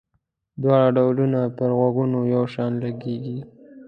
[0.61, 3.39] دواړه ډولونه پر غوږونو یو شان لګيږي.